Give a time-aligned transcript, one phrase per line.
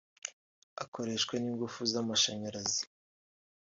[0.83, 2.83] akoreshwa n’ingufu z’amashanyarazi